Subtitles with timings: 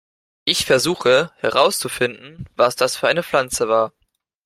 [0.45, 3.93] Ich versuche, herauszufinden, was das für eine Pflanze war.